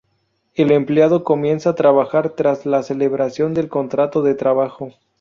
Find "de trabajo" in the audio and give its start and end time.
4.23-4.89